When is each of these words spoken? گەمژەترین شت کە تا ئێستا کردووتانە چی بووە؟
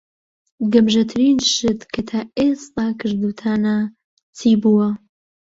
گەمژەترین 0.71 1.37
شت 1.51 1.81
کە 1.93 2.01
تا 2.09 2.19
ئێستا 2.37 2.85
کردووتانە 2.99 3.77
چی 4.37 4.51
بووە؟ 4.61 4.89